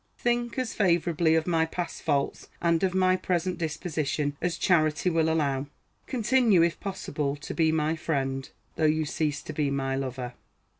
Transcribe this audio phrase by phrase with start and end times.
[0.17, 5.29] Think as favorably of my past faults and of my present disposition as charity will
[5.31, 5.67] allow.
[6.07, 10.33] Continue, if possible, to be my friend, though you cease to be my lover.